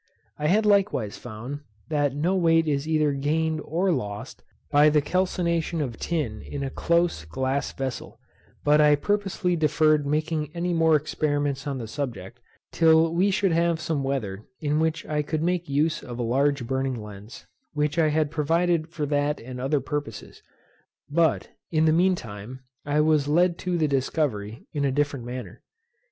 [0.39, 5.79] I had likewise found, that no weight is either gained or lost by the calcination
[5.79, 8.19] of tin in a close glass vessel;
[8.63, 12.39] but I purposely deferred making any more experiments on the subject,
[12.71, 16.65] till we should have some weather in which I could make use of a large
[16.65, 20.41] burning lens, which I had provided for that and other purposes;
[21.11, 25.61] but, in the mean time, I was led to the discovery in a different manner.